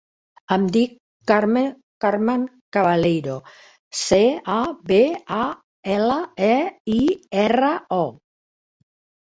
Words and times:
Em 0.53 0.63
dic 0.75 0.95
Carmen 2.05 2.47
Cabaleiro: 2.77 3.37
ce, 4.01 4.21
a, 4.55 4.59
be, 4.91 5.01
a, 5.37 5.45
ela, 5.99 6.19
e, 6.51 6.59
i, 6.97 7.01
erra, 7.47 7.73
o. 8.05 8.95